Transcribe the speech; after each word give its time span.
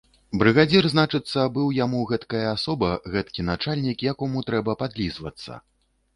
Брыгадзір, 0.43 0.83
значыцца, 0.93 1.43
быў 1.57 1.67
яму 1.79 1.99
гэткая 2.13 2.41
асоба, 2.55 2.91
гэткі 3.17 3.47
начальнік, 3.51 3.97
якому 4.11 4.45
трэба 4.51 4.77
падлізвацца. 4.83 5.63